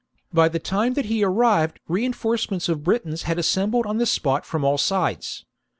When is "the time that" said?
0.49-1.05